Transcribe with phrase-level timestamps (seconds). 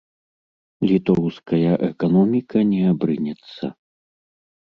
[0.91, 3.65] Літоўская эканоміка не абрынецца.